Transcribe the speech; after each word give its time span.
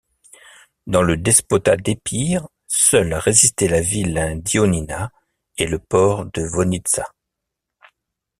Dans 0.87 1.03
le 1.03 1.15
despotat 1.15 1.77
d’Épire, 1.77 2.47
seuls 2.65 3.13
résistaient 3.13 3.67
la 3.67 3.81
ville 3.81 4.33
d’Ioannina 4.43 5.11
et 5.59 5.67
le 5.67 5.77
port 5.77 6.25
de 6.25 6.41
Vonitsa. 6.41 7.05